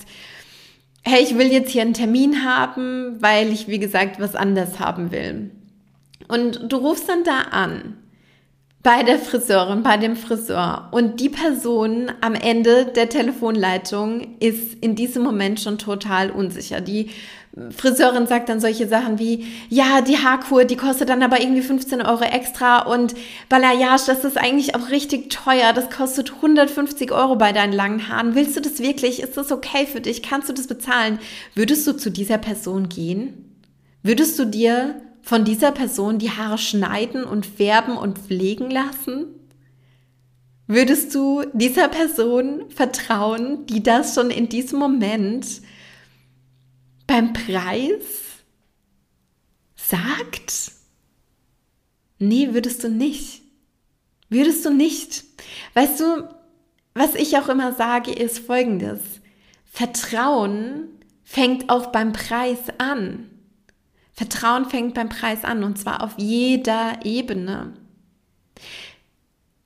hey, 1.04 1.22
ich 1.22 1.38
will 1.38 1.50
jetzt 1.50 1.70
hier 1.70 1.82
einen 1.82 1.94
Termin 1.94 2.44
haben, 2.44 3.16
weil 3.20 3.52
ich, 3.52 3.68
wie 3.68 3.78
gesagt, 3.78 4.20
was 4.20 4.34
anders 4.34 4.78
haben 4.78 5.10
will. 5.10 5.50
Und 6.28 6.70
du 6.70 6.76
rufst 6.76 7.08
dann 7.08 7.24
da 7.24 7.40
an 7.50 7.96
bei 8.82 9.02
der 9.02 9.18
Friseurin, 9.18 9.82
bei 9.82 9.96
dem 9.96 10.16
Friseur. 10.16 10.88
Und 10.92 11.20
die 11.20 11.28
Person 11.28 12.12
am 12.20 12.34
Ende 12.34 12.86
der 12.86 13.08
Telefonleitung 13.08 14.38
ist 14.38 14.74
in 14.80 14.94
diesem 14.94 15.24
Moment 15.24 15.60
schon 15.60 15.78
total 15.78 16.30
unsicher. 16.30 16.80
Die 16.80 17.10
Friseurin 17.76 18.26
sagt 18.28 18.48
dann 18.48 18.60
solche 18.60 18.86
Sachen 18.86 19.18
wie, 19.18 19.46
ja, 19.68 20.00
die 20.00 20.18
Haarkur, 20.18 20.64
die 20.64 20.76
kostet 20.76 21.08
dann 21.08 21.24
aber 21.24 21.40
irgendwie 21.40 21.62
15 21.62 22.02
Euro 22.02 22.22
extra 22.22 22.82
und 22.82 23.14
Balayage, 23.48 24.04
das 24.06 24.24
ist 24.24 24.38
eigentlich 24.38 24.76
auch 24.76 24.90
richtig 24.90 25.30
teuer, 25.30 25.72
das 25.72 25.90
kostet 25.90 26.34
150 26.34 27.10
Euro 27.10 27.34
bei 27.34 27.52
deinen 27.52 27.72
langen 27.72 28.08
Haaren. 28.08 28.36
Willst 28.36 28.56
du 28.56 28.60
das 28.60 28.78
wirklich? 28.78 29.20
Ist 29.20 29.36
das 29.36 29.50
okay 29.50 29.86
für 29.86 30.00
dich? 30.00 30.22
Kannst 30.22 30.48
du 30.48 30.52
das 30.52 30.68
bezahlen? 30.68 31.18
Würdest 31.54 31.84
du 31.86 31.94
zu 31.94 32.10
dieser 32.10 32.38
Person 32.38 32.88
gehen? 32.88 33.56
Würdest 34.04 34.38
du 34.38 34.44
dir 34.44 35.02
von 35.28 35.44
dieser 35.44 35.72
Person 35.72 36.18
die 36.18 36.30
Haare 36.30 36.56
schneiden 36.56 37.22
und 37.22 37.44
färben 37.44 37.98
und 37.98 38.18
pflegen 38.18 38.70
lassen? 38.70 39.26
Würdest 40.66 41.14
du 41.14 41.44
dieser 41.52 41.88
Person 41.88 42.70
vertrauen, 42.70 43.66
die 43.66 43.82
das 43.82 44.14
schon 44.14 44.30
in 44.30 44.48
diesem 44.48 44.78
Moment 44.78 45.60
beim 47.06 47.34
Preis 47.34 48.06
sagt? 49.76 50.72
Nee, 52.18 52.54
würdest 52.54 52.82
du 52.82 52.88
nicht. 52.88 53.42
Würdest 54.30 54.64
du 54.64 54.70
nicht. 54.70 55.24
Weißt 55.74 56.00
du, 56.00 56.26
was 56.94 57.14
ich 57.14 57.36
auch 57.36 57.50
immer 57.50 57.74
sage, 57.74 58.12
ist 58.12 58.38
folgendes. 58.38 59.00
Vertrauen 59.66 60.88
fängt 61.22 61.68
auch 61.68 61.88
beim 61.92 62.14
Preis 62.14 62.60
an. 62.78 63.28
Vertrauen 64.18 64.64
fängt 64.64 64.94
beim 64.94 65.08
Preis 65.08 65.44
an 65.44 65.62
und 65.62 65.78
zwar 65.78 66.02
auf 66.02 66.14
jeder 66.16 66.98
Ebene. 67.04 67.72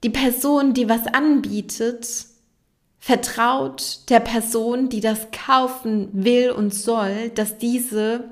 Die 0.04 0.10
Person, 0.10 0.74
die 0.74 0.90
was 0.90 1.06
anbietet, 1.06 2.26
vertraut 2.98 4.10
der 4.10 4.20
Person, 4.20 4.90
die 4.90 5.00
das 5.00 5.28
kaufen 5.30 6.10
will 6.12 6.50
und 6.50 6.74
soll, 6.74 7.30
dass 7.30 7.56
diese 7.56 8.30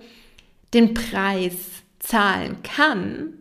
den 0.75 0.93
Preis 0.93 1.55
zahlen 2.00 2.62
kann. 2.65 3.39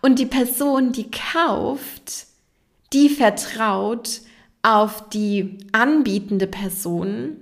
Und 0.00 0.18
die 0.18 0.24
Person, 0.24 0.92
die 0.92 1.10
kauft, 1.10 2.28
die 2.94 3.10
vertraut 3.10 4.22
auf 4.62 5.10
die 5.10 5.58
anbietende 5.72 6.46
Person, 6.46 7.36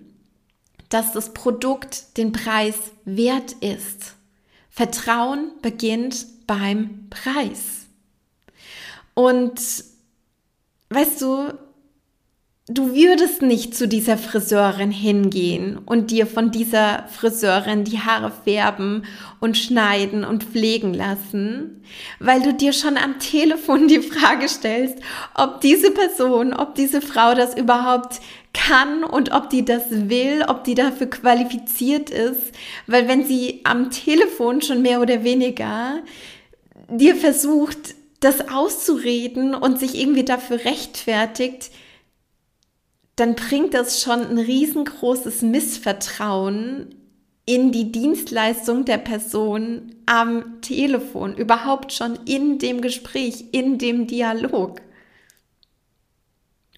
dass 0.89 1.13
das 1.13 1.33
Produkt 1.35 2.17
den 2.17 2.33
Preis 2.33 2.91
wert 3.05 3.53
ist. 3.61 4.17
Vertrauen 4.75 5.53
beginnt 5.61 6.47
beim 6.47 7.11
Preis. 7.11 7.87
Und 9.13 9.61
weißt 10.89 11.21
du, 11.21 11.53
du 12.75 12.95
würdest 12.95 13.43
nicht 13.43 13.75
zu 13.75 13.89
dieser 13.89 14.17
Friseurin 14.17 14.91
hingehen 14.91 15.79
und 15.85 16.11
dir 16.11 16.27
von 16.27 16.51
dieser 16.51 17.07
Friseurin 17.09 17.85
die 17.85 18.01
Haare 18.01 18.33
färben 18.45 19.05
und 19.41 19.57
schneiden 19.57 20.25
und 20.25 20.45
pflegen 20.45 20.95
lassen, 20.95 21.83
weil 22.19 22.43
du 22.43 22.55
dir 22.55 22.73
schon 22.73 22.97
am 22.97 23.19
Telefon 23.19 23.89
die 23.89 24.01
Frage 24.01 24.49
stellst, 24.49 24.99
ob 25.35 25.61
diese 25.61 25.91
Person, 25.91 26.53
ob 26.53 26.75
diese 26.75 27.01
Frau 27.01 27.35
das 27.35 27.57
überhaupt 27.57 28.21
kann 28.55 29.05
und 29.05 29.33
ob 29.33 29.51
die 29.51 29.65
das 29.65 29.85
will, 29.91 30.45
ob 30.47 30.65
die 30.65 30.75
dafür 30.75 31.09
qualifiziert 31.09 32.11
ist, 32.11 32.53
weil 32.87 33.09
wenn 33.09 33.25
sie 33.25 33.61
am 33.65 33.91
Telefon 33.91 34.63
schon 34.63 34.83
mehr 34.83 35.01
oder 35.01 35.25
weniger 35.25 36.03
dir 36.89 37.17
versucht, 37.17 37.95
das 38.21 38.49
auszureden 38.51 39.55
und 39.55 39.81
sich 39.81 39.99
irgendwie 39.99 40.25
dafür 40.25 40.65
rechtfertigt, 40.65 41.71
dann 43.17 43.35
bringt 43.35 43.75
das 43.75 44.03
schon 44.03 44.21
ein 44.21 44.39
riesengroßes 44.39 45.43
Missvertrauen 45.43 46.95
in 47.45 47.73
die 47.73 47.91
Dienstleistung 47.91 48.85
der 48.85 48.99
Person 48.99 49.95
am 50.07 50.61
Telefon, 50.61 51.37
überhaupt 51.37 51.93
schon 51.93 52.19
in 52.25 52.59
dem 52.59 52.81
Gespräch, 52.81 53.47
in 53.53 53.79
dem 53.79 54.07
Dialog. 54.07 54.81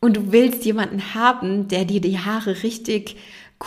Und 0.01 0.17
du 0.17 0.33
willst 0.33 0.65
jemanden 0.65 1.15
haben, 1.15 1.69
der 1.69 1.85
dir 1.85 2.01
die 2.01 2.19
Haare 2.19 2.63
richtig 2.63 3.17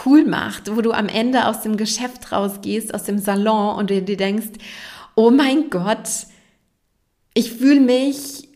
cool 0.05 0.25
macht, 0.25 0.75
wo 0.75 0.81
du 0.81 0.91
am 0.91 1.07
Ende 1.07 1.47
aus 1.47 1.61
dem 1.61 1.77
Geschäft 1.77 2.31
rausgehst, 2.31 2.93
aus 2.93 3.05
dem 3.05 3.19
Salon 3.19 3.77
und 3.77 3.89
dir 3.89 4.03
denkst, 4.03 4.59
oh 5.15 5.31
mein 5.31 5.69
Gott, 5.69 6.07
ich 7.33 7.53
fühle 7.53 7.79
mich 7.79 8.46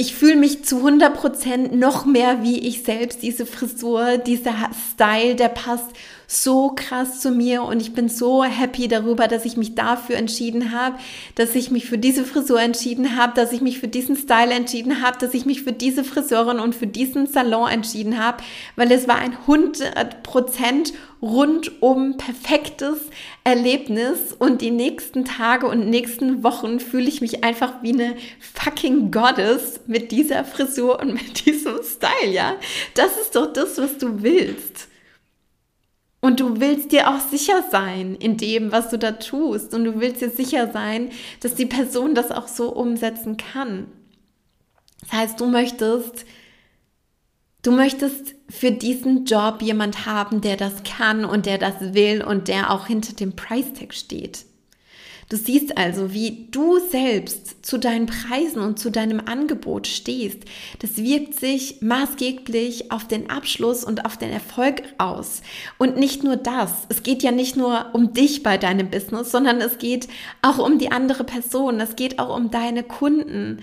ich 0.00 0.14
fühle 0.14 0.36
mich 0.36 0.64
zu 0.64 0.78
100% 0.78 1.76
noch 1.76 2.06
mehr 2.06 2.42
wie 2.42 2.58
ich 2.58 2.84
selbst. 2.84 3.22
Diese 3.22 3.44
Frisur, 3.44 4.16
dieser 4.16 4.54
Style, 4.94 5.34
der 5.34 5.50
passt 5.50 5.90
so 6.32 6.70
krass 6.76 7.18
zu 7.20 7.32
mir 7.32 7.64
und 7.64 7.82
ich 7.82 7.92
bin 7.92 8.08
so 8.08 8.44
happy 8.44 8.86
darüber, 8.86 9.26
dass 9.26 9.44
ich 9.44 9.56
mich 9.56 9.74
dafür 9.74 10.16
entschieden 10.16 10.70
habe, 10.70 10.96
dass 11.34 11.56
ich 11.56 11.72
mich 11.72 11.86
für 11.86 11.98
diese 11.98 12.24
Frisur 12.24 12.60
entschieden 12.60 13.16
habe, 13.16 13.32
dass 13.34 13.50
ich 13.50 13.60
mich 13.60 13.80
für 13.80 13.88
diesen 13.88 14.14
Style 14.14 14.52
entschieden 14.52 15.02
habe, 15.02 15.18
dass 15.18 15.34
ich 15.34 15.44
mich 15.44 15.64
für 15.64 15.72
diese 15.72 16.04
Friseurin 16.04 16.60
und 16.60 16.76
für 16.76 16.86
diesen 16.86 17.26
Salon 17.26 17.68
entschieden 17.68 18.24
habe, 18.24 18.44
weil 18.76 18.92
es 18.92 19.08
war 19.08 19.16
ein 19.16 19.36
100% 19.48 20.92
rundum 21.20 22.16
perfektes 22.16 22.98
Erlebnis 23.42 24.32
und 24.38 24.60
die 24.60 24.70
nächsten 24.70 25.24
Tage 25.24 25.66
und 25.66 25.90
nächsten 25.90 26.44
Wochen 26.44 26.78
fühle 26.78 27.08
ich 27.08 27.20
mich 27.20 27.42
einfach 27.42 27.82
wie 27.82 27.92
eine 27.92 28.14
fucking 28.54 29.10
Goddess 29.10 29.80
mit 29.88 30.12
dieser 30.12 30.44
Frisur 30.44 31.00
und 31.00 31.14
mit 31.14 31.44
diesem 31.44 31.80
Style, 31.82 32.32
ja? 32.32 32.54
Das 32.94 33.16
ist 33.20 33.34
doch 33.34 33.52
das, 33.52 33.78
was 33.78 33.98
du 33.98 34.22
willst. 34.22 34.89
Und 36.20 36.40
du 36.40 36.60
willst 36.60 36.92
dir 36.92 37.08
auch 37.08 37.20
sicher 37.20 37.64
sein 37.70 38.14
in 38.14 38.36
dem, 38.36 38.72
was 38.72 38.90
du 38.90 38.98
da 38.98 39.12
tust. 39.12 39.72
Und 39.74 39.84
du 39.84 40.00
willst 40.00 40.20
dir 40.20 40.30
sicher 40.30 40.70
sein, 40.70 41.10
dass 41.40 41.54
die 41.54 41.66
Person 41.66 42.14
das 42.14 42.30
auch 42.30 42.46
so 42.46 42.72
umsetzen 42.72 43.38
kann. 43.38 43.86
Das 45.00 45.12
heißt, 45.12 45.40
du 45.40 45.46
möchtest, 45.46 46.26
du 47.62 47.72
möchtest 47.72 48.34
für 48.50 48.70
diesen 48.70 49.24
Job 49.24 49.62
jemand 49.62 50.04
haben, 50.04 50.42
der 50.42 50.58
das 50.58 50.82
kann 50.82 51.24
und 51.24 51.46
der 51.46 51.56
das 51.56 51.94
will 51.94 52.22
und 52.22 52.48
der 52.48 52.70
auch 52.70 52.86
hinter 52.86 53.14
dem 53.14 53.34
Price 53.34 53.72
Tag 53.72 53.94
steht. 53.94 54.44
Du 55.30 55.36
siehst 55.36 55.78
also, 55.78 56.12
wie 56.12 56.48
du 56.50 56.80
selbst 56.80 57.64
zu 57.64 57.78
deinen 57.78 58.06
Preisen 58.06 58.60
und 58.60 58.80
zu 58.80 58.90
deinem 58.90 59.20
Angebot 59.24 59.86
stehst. 59.86 60.38
Das 60.80 60.96
wirkt 60.96 61.38
sich 61.38 61.80
maßgeblich 61.80 62.90
auf 62.90 63.06
den 63.06 63.30
Abschluss 63.30 63.84
und 63.84 64.04
auf 64.04 64.16
den 64.16 64.30
Erfolg 64.30 64.82
aus. 64.98 65.42
Und 65.78 65.96
nicht 65.96 66.24
nur 66.24 66.36
das. 66.36 66.72
Es 66.88 67.04
geht 67.04 67.22
ja 67.22 67.30
nicht 67.30 67.56
nur 67.56 67.90
um 67.92 68.12
dich 68.12 68.42
bei 68.42 68.58
deinem 68.58 68.90
Business, 68.90 69.30
sondern 69.30 69.60
es 69.60 69.78
geht 69.78 70.08
auch 70.42 70.58
um 70.58 70.80
die 70.80 70.90
andere 70.90 71.22
Person. 71.22 71.78
Es 71.78 71.94
geht 71.94 72.18
auch 72.18 72.36
um 72.36 72.50
deine 72.50 72.82
Kunden. 72.82 73.60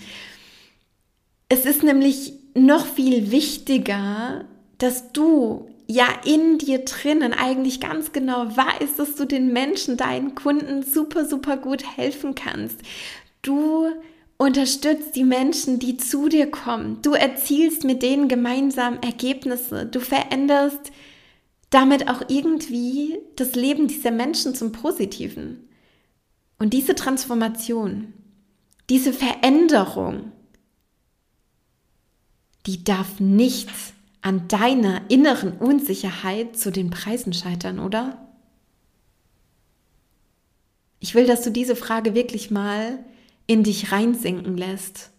Es 1.50 1.66
ist 1.66 1.84
nämlich 1.84 2.32
noch 2.56 2.86
viel 2.86 3.30
wichtiger, 3.30 4.46
dass 4.78 5.12
du 5.12 5.68
ja 5.88 6.08
in 6.26 6.58
dir 6.58 6.80
drinnen 6.80 7.34
eigentlich 7.34 7.80
ganz 7.80 8.12
genau 8.12 8.46
weißt, 8.46 9.00
dass 9.00 9.16
du 9.16 9.26
den 9.26 9.54
Menschen, 9.54 9.98
deinen 9.98 10.36
Kunden 10.36 10.84
super, 10.84 11.26
super 11.26 11.58
gut 11.58 11.84
helfen 11.98 12.36
kannst. 12.36 12.82
Du 13.42 13.88
unterstützt 14.38 15.16
die 15.16 15.24
Menschen, 15.24 15.80
die 15.80 15.98
zu 15.98 16.30
dir 16.30 16.52
kommen. 16.52 17.02
Du 17.02 17.14
erzielst 17.14 17.84
mit 17.84 18.04
denen 18.04 18.28
gemeinsam 18.28 19.00
Ergebnisse. 19.02 19.86
Du 19.86 20.00
veränderst 20.00 20.92
damit 21.70 22.08
auch 22.08 22.22
irgendwie 22.28 23.18
das 23.36 23.56
Leben 23.56 23.88
dieser 23.88 24.12
Menschen 24.12 24.56
zum 24.56 24.72
Positiven. 24.72 25.68
Und 26.60 26.74
diese 26.74 26.96
Transformation, 26.96 28.14
diese 28.90 29.14
Veränderung, 29.14 30.32
die 32.66 32.84
darf 32.84 33.20
nicht 33.20 33.70
an 34.22 34.48
deiner 34.48 35.10
inneren 35.10 35.54
Unsicherheit 35.54 36.58
zu 36.58 36.72
den 36.72 36.90
Preisen 36.90 37.34
scheitern, 37.34 37.80
oder? 37.80 38.28
Ich 41.00 41.16
will, 41.16 41.28
dass 41.28 41.44
du 41.44 41.52
diese 41.52 41.76
Frage 41.76 42.16
wirklich 42.16 42.52
mal 42.52 43.00
in 43.46 43.64
dich 43.64 43.92
reinsinken 43.92 44.58
lässt. 44.58 45.12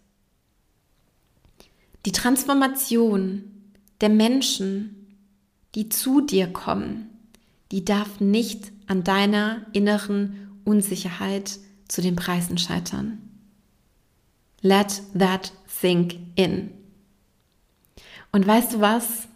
Die 2.04 2.12
Transformation 2.12 3.44
der 4.00 4.08
Menschen, 4.08 5.16
die 5.74 5.88
zu 5.88 6.20
dir 6.20 6.46
kommen, 6.52 7.10
die 7.70 7.84
darf 7.84 8.20
nicht 8.20 8.72
an 8.86 9.04
deiner 9.04 9.66
inneren 9.72 10.60
Unsicherheit 10.64 11.58
zu 11.86 12.02
den 12.02 12.16
Preisen 12.16 12.58
scheitern. 12.58 13.18
Let 14.60 15.02
that 15.18 15.52
sink 15.66 16.16
in. 16.34 16.77
Und 18.32 18.46
weißt 18.46 18.74
du 18.74 18.80
was? 18.80 19.28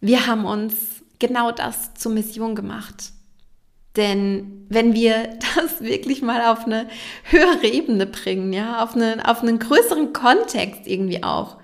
Wir 0.00 0.26
haben 0.26 0.44
uns 0.44 1.02
genau 1.18 1.52
das 1.52 1.94
zur 1.94 2.12
Mission 2.12 2.54
gemacht. 2.54 3.12
Denn 3.96 4.66
wenn 4.68 4.94
wir 4.94 5.38
das 5.56 5.80
wirklich 5.80 6.22
mal 6.22 6.52
auf 6.52 6.66
eine 6.66 6.88
höhere 7.24 7.66
Ebene 7.66 8.06
bringen, 8.06 8.52
ja, 8.52 8.82
auf, 8.82 8.94
eine, 8.94 9.28
auf 9.28 9.42
einen 9.42 9.58
größeren 9.58 10.12
Kontext 10.12 10.86
irgendwie 10.86 11.22
auch, 11.22 11.56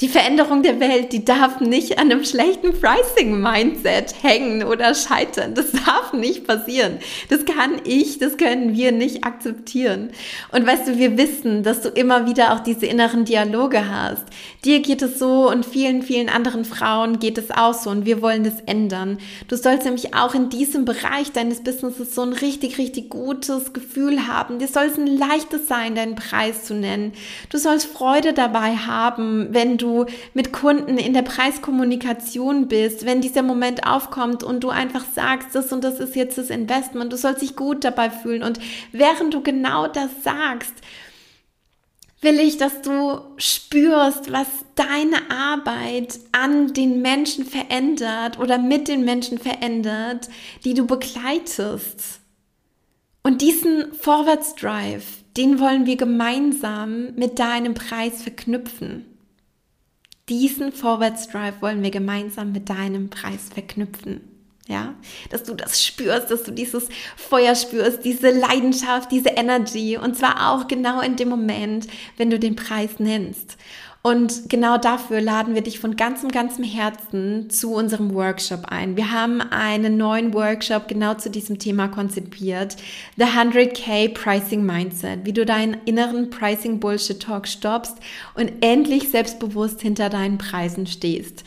die 0.00 0.08
Veränderung 0.08 0.62
der 0.62 0.80
Welt, 0.80 1.12
die 1.12 1.24
darf 1.24 1.60
nicht 1.60 1.98
an 1.98 2.10
einem 2.10 2.24
schlechten 2.24 2.72
Pricing-Mindset 2.72 4.14
hängen 4.22 4.64
oder 4.64 4.94
scheitern. 4.94 5.54
Das 5.54 5.72
darf 5.72 6.14
nicht 6.14 6.46
passieren. 6.46 6.98
Das 7.28 7.44
kann 7.44 7.82
ich, 7.84 8.18
das 8.18 8.38
können 8.38 8.74
wir 8.74 8.92
nicht 8.92 9.24
akzeptieren. 9.24 10.10
Und 10.52 10.66
weißt 10.66 10.88
du, 10.88 10.98
wir 10.98 11.18
wissen, 11.18 11.62
dass 11.62 11.82
du 11.82 11.90
immer 11.90 12.26
wieder 12.26 12.54
auch 12.54 12.60
diese 12.60 12.86
inneren 12.86 13.26
Dialoge 13.26 13.90
hast. 13.90 14.24
Dir 14.64 14.80
geht 14.80 15.02
es 15.02 15.18
so 15.18 15.50
und 15.50 15.66
vielen, 15.66 16.02
vielen 16.02 16.30
anderen 16.30 16.64
Frauen 16.64 17.18
geht 17.18 17.36
es 17.36 17.50
auch 17.50 17.74
so 17.74 17.90
und 17.90 18.06
wir 18.06 18.22
wollen 18.22 18.44
das 18.44 18.60
ändern. 18.64 19.18
Du 19.48 19.56
sollst 19.56 19.84
nämlich 19.84 20.14
auch 20.14 20.34
in 20.34 20.48
diesem 20.48 20.86
Bereich 20.86 21.32
deines 21.32 21.62
Businesses 21.62 22.14
so 22.14 22.22
ein 22.22 22.32
richtig, 22.32 22.78
richtig 22.78 23.10
gutes 23.10 23.74
Gefühl 23.74 24.26
haben. 24.26 24.58
Dir 24.58 24.68
soll 24.68 24.84
es 24.84 24.96
ein 24.96 25.06
leichtes 25.06 25.68
sein, 25.68 25.94
deinen 25.94 26.14
Preis 26.14 26.64
zu 26.64 26.72
nennen. 26.74 27.12
Du 27.50 27.58
sollst 27.58 27.86
Freude 27.86 28.32
dabei 28.32 28.76
haben, 28.76 29.48
wenn 29.50 29.76
du 29.76 29.89
mit 30.34 30.52
Kunden 30.52 30.98
in 30.98 31.14
der 31.14 31.22
Preiskommunikation 31.22 32.68
bist, 32.68 33.06
wenn 33.06 33.20
dieser 33.20 33.42
Moment 33.42 33.86
aufkommt 33.86 34.42
und 34.42 34.64
du 34.64 34.70
einfach 34.70 35.04
sagst, 35.14 35.54
das 35.54 35.72
und 35.72 35.84
das 35.84 36.00
ist 36.00 36.16
jetzt 36.16 36.38
das 36.38 36.50
Investment, 36.50 37.12
du 37.12 37.16
sollst 37.16 37.42
dich 37.42 37.56
gut 37.56 37.84
dabei 37.84 38.10
fühlen 38.10 38.42
und 38.42 38.58
während 38.92 39.34
du 39.34 39.42
genau 39.42 39.86
das 39.86 40.10
sagst, 40.22 40.74
will 42.20 42.38
ich, 42.38 42.58
dass 42.58 42.82
du 42.82 43.20
spürst, 43.36 44.30
was 44.30 44.46
deine 44.74 45.30
Arbeit 45.30 46.18
an 46.32 46.72
den 46.72 47.02
Menschen 47.02 47.44
verändert 47.46 48.38
oder 48.38 48.58
mit 48.58 48.88
den 48.88 49.04
Menschen 49.04 49.38
verändert, 49.38 50.28
die 50.64 50.74
du 50.74 50.86
begleitest. 50.86 52.20
Und 53.22 53.42
diesen 53.42 53.92
Forwards 53.94 54.54
Drive, 54.54 55.24
den 55.36 55.60
wollen 55.60 55.86
wir 55.86 55.96
gemeinsam 55.96 57.14
mit 57.14 57.38
deinem 57.38 57.74
Preis 57.74 58.22
verknüpfen 58.22 59.09
diesen 60.30 60.72
Vorwärtsdrive 60.72 61.60
wollen 61.60 61.82
wir 61.82 61.90
gemeinsam 61.90 62.52
mit 62.52 62.70
deinem 62.70 63.10
Preis 63.10 63.48
verknüpfen. 63.52 64.22
Ja, 64.68 64.94
dass 65.30 65.42
du 65.42 65.54
das 65.54 65.84
spürst, 65.84 66.30
dass 66.30 66.44
du 66.44 66.52
dieses 66.52 66.88
Feuer 67.16 67.56
spürst, 67.56 68.04
diese 68.04 68.30
Leidenschaft, 68.30 69.10
diese 69.10 69.30
Energy 69.30 69.98
und 69.98 70.16
zwar 70.16 70.52
auch 70.52 70.68
genau 70.68 71.00
in 71.00 71.16
dem 71.16 71.28
Moment, 71.28 71.88
wenn 72.16 72.30
du 72.30 72.38
den 72.38 72.54
Preis 72.54 73.00
nennst. 73.00 73.56
Und 74.02 74.48
genau 74.48 74.78
dafür 74.78 75.20
laden 75.20 75.54
wir 75.54 75.60
dich 75.60 75.78
von 75.78 75.94
ganzem, 75.94 76.30
ganzem 76.30 76.64
Herzen 76.64 77.50
zu 77.50 77.74
unserem 77.74 78.14
Workshop 78.14 78.64
ein. 78.66 78.96
Wir 78.96 79.12
haben 79.12 79.42
einen 79.42 79.98
neuen 79.98 80.32
Workshop 80.32 80.88
genau 80.88 81.14
zu 81.14 81.28
diesem 81.28 81.58
Thema 81.58 81.88
konzipiert. 81.88 82.76
The 83.18 83.24
100k 83.24 84.14
Pricing 84.14 84.64
Mindset. 84.64 85.26
Wie 85.26 85.34
du 85.34 85.44
deinen 85.44 85.76
inneren 85.84 86.30
Pricing 86.30 86.80
Bullshit 86.80 87.20
Talk 87.20 87.46
stoppst 87.46 87.98
und 88.34 88.50
endlich 88.62 89.10
selbstbewusst 89.10 89.82
hinter 89.82 90.08
deinen 90.08 90.38
Preisen 90.38 90.86
stehst. 90.86 91.44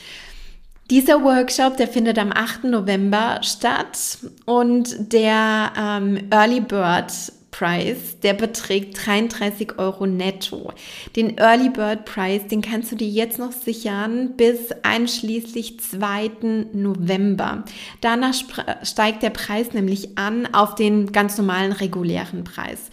Dieser 0.92 1.24
Workshop, 1.24 1.78
der 1.78 1.88
findet 1.88 2.20
am 2.20 2.32
8. 2.32 2.66
November 2.66 3.39
statt 3.42 4.20
und 4.46 5.12
der 5.12 5.74
ähm, 5.76 6.28
Early 6.30 6.60
Bird 6.60 7.12
Price, 7.54 8.20
der 8.22 8.34
beträgt 8.34 9.06
33 9.06 9.78
Euro 9.78 10.08
netto. 10.08 10.74
Den 11.16 11.38
Early 11.38 11.70
Bird 11.70 12.06
Price, 12.06 12.48
den 12.48 12.62
kannst 12.62 12.92
du 12.92 12.96
dir 12.96 13.08
jetzt 13.08 13.38
noch 13.38 13.52
sichern 13.52 14.36
bis 14.36 14.72
einschließlich 14.82 15.80
2. 15.80 16.32
November. 16.74 17.63
Danach 18.02 18.34
steigt 18.82 19.22
der 19.22 19.30
Preis 19.30 19.74
nämlich 19.74 20.18
an 20.18 20.48
auf 20.54 20.74
den 20.76 21.12
ganz 21.12 21.38
normalen 21.38 21.72
regulären 21.72 22.44
Preis. 22.44 22.89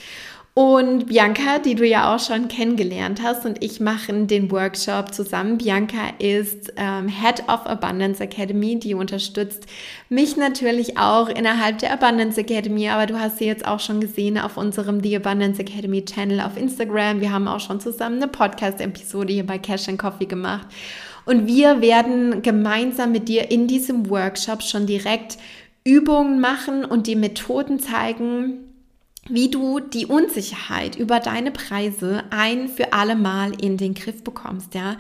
Und 0.52 1.06
Bianca, 1.06 1.60
die 1.60 1.76
du 1.76 1.86
ja 1.86 2.12
auch 2.12 2.18
schon 2.18 2.48
kennengelernt 2.48 3.22
hast, 3.22 3.46
und 3.46 3.62
ich 3.62 3.78
machen 3.78 4.26
den 4.26 4.50
Workshop 4.50 5.14
zusammen. 5.14 5.58
Bianca 5.58 6.08
ist 6.18 6.72
ähm, 6.76 7.06
Head 7.08 7.44
of 7.48 7.66
Abundance 7.66 8.22
Academy, 8.22 8.78
die 8.78 8.94
unterstützt 8.94 9.66
mich 10.08 10.36
natürlich 10.36 10.98
auch 10.98 11.28
innerhalb 11.28 11.78
der 11.78 11.92
Abundance 11.92 12.40
Academy, 12.40 12.88
aber 12.88 13.06
du 13.06 13.18
hast 13.18 13.38
sie 13.38 13.46
jetzt 13.46 13.64
auch 13.64 13.78
schon 13.78 14.00
gesehen 14.00 14.38
auf 14.38 14.56
unserem 14.56 15.00
The 15.00 15.16
Abundance 15.16 15.60
Academy 15.60 16.04
Channel 16.04 16.40
auf 16.40 16.56
Instagram. 16.56 17.20
Wir 17.20 17.32
haben 17.32 17.46
auch 17.46 17.60
schon 17.60 17.78
zusammen 17.78 18.16
eine 18.16 18.28
Podcast-Episode 18.28 19.32
hier 19.32 19.46
bei 19.46 19.58
Cash 19.58 19.88
and 19.88 20.00
Coffee 20.00 20.26
gemacht. 20.26 20.66
Und 21.26 21.46
wir 21.46 21.80
werden 21.80 22.42
gemeinsam 22.42 23.12
mit 23.12 23.28
dir 23.28 23.52
in 23.52 23.68
diesem 23.68 24.10
Workshop 24.10 24.62
schon 24.64 24.86
direkt 24.86 25.38
Übungen 25.84 26.40
machen 26.40 26.84
und 26.84 27.06
die 27.06 27.16
Methoden 27.16 27.78
zeigen, 27.78 28.69
wie 29.33 29.51
du 29.51 29.81
die 29.81 30.07
Unsicherheit 30.07 30.97
über 30.97 31.21
deine 31.21 31.51
Preise 31.51 32.25
ein 32.31 32.69
für 32.69 32.93
alle 32.93 33.16
Mal 33.16 33.53
in 33.62 33.77
den 33.77 33.95
Griff 33.95 34.23
bekommst, 34.23 34.75
ja. 34.75 34.97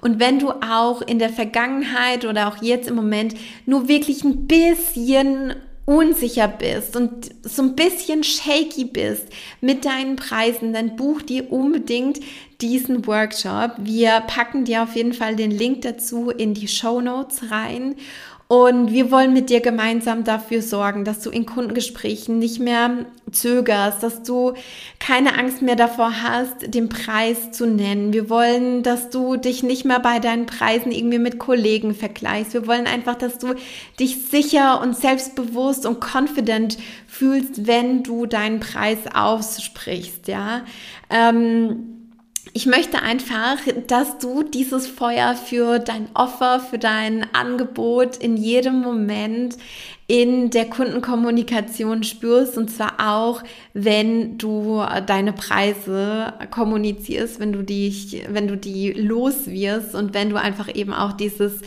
Und 0.00 0.20
wenn 0.20 0.38
du 0.38 0.50
auch 0.50 1.02
in 1.02 1.18
der 1.18 1.30
Vergangenheit 1.30 2.24
oder 2.24 2.48
auch 2.48 2.62
jetzt 2.62 2.88
im 2.88 2.94
Moment 2.94 3.34
nur 3.66 3.88
wirklich 3.88 4.24
ein 4.24 4.46
bisschen 4.46 5.54
unsicher 5.86 6.48
bist 6.48 6.96
und 6.96 7.30
so 7.42 7.62
ein 7.62 7.76
bisschen 7.76 8.24
shaky 8.24 8.86
bist 8.86 9.28
mit 9.60 9.84
deinen 9.84 10.16
Preisen, 10.16 10.72
dann 10.72 10.96
buch 10.96 11.20
dir 11.20 11.52
unbedingt 11.52 12.20
diesen 12.60 13.06
Workshop. 13.06 13.72
Wir 13.78 14.22
packen 14.26 14.64
dir 14.64 14.82
auf 14.82 14.96
jeden 14.96 15.12
Fall 15.12 15.36
den 15.36 15.50
Link 15.50 15.82
dazu 15.82 16.30
in 16.30 16.54
die 16.54 16.68
Show 16.68 17.02
Notes 17.02 17.50
rein 17.50 17.96
und 18.46 18.92
wir 18.92 19.10
wollen 19.10 19.32
mit 19.32 19.48
dir 19.48 19.60
gemeinsam 19.60 20.22
dafür 20.22 20.60
sorgen, 20.60 21.04
dass 21.04 21.20
du 21.20 21.30
in 21.30 21.46
Kundengesprächen 21.46 22.38
nicht 22.38 22.60
mehr 22.60 23.06
zögerst, 23.32 24.02
dass 24.02 24.22
du 24.22 24.52
keine 25.00 25.38
Angst 25.38 25.62
mehr 25.62 25.76
davor 25.76 26.22
hast, 26.22 26.74
den 26.74 26.90
Preis 26.90 27.52
zu 27.52 27.66
nennen. 27.66 28.12
Wir 28.12 28.28
wollen, 28.28 28.82
dass 28.82 29.08
du 29.08 29.36
dich 29.36 29.62
nicht 29.62 29.86
mehr 29.86 29.98
bei 29.98 30.18
deinen 30.18 30.44
Preisen 30.44 30.92
irgendwie 30.92 31.18
mit 31.18 31.38
Kollegen 31.38 31.94
vergleichst. 31.94 32.52
Wir 32.52 32.66
wollen 32.66 32.86
einfach, 32.86 33.14
dass 33.14 33.38
du 33.38 33.54
dich 33.98 34.26
sicher 34.26 34.82
und 34.82 34.94
selbstbewusst 34.94 35.86
und 35.86 36.00
confident 36.00 36.76
fühlst, 37.06 37.66
wenn 37.66 38.02
du 38.02 38.26
deinen 38.26 38.60
Preis 38.60 38.98
aussprichst, 39.14 40.28
ja. 40.28 40.64
Ähm, 41.08 42.03
ich 42.52 42.66
möchte 42.66 43.02
einfach, 43.02 43.58
dass 43.86 44.18
du 44.18 44.42
dieses 44.42 44.86
Feuer 44.86 45.34
für 45.34 45.78
dein 45.78 46.08
Offer, 46.14 46.60
für 46.60 46.78
dein 46.78 47.26
Angebot 47.34 48.16
in 48.16 48.36
jedem 48.36 48.80
Moment 48.80 49.56
in 50.06 50.50
der 50.50 50.66
Kundenkommunikation 50.66 52.02
spürst 52.02 52.58
und 52.58 52.70
zwar 52.70 52.96
auch, 52.98 53.42
wenn 53.72 54.36
du 54.36 54.82
deine 55.06 55.32
Preise 55.32 56.34
kommunizierst, 56.50 57.40
wenn 57.40 57.54
du 57.54 57.62
dich, 57.62 58.22
wenn 58.28 58.46
du 58.46 58.56
die 58.56 58.92
loswirst 58.92 59.94
und 59.94 60.12
wenn 60.12 60.28
du 60.28 60.36
einfach 60.36 60.74
eben 60.74 60.92
auch 60.92 61.12
dieses 61.12 61.60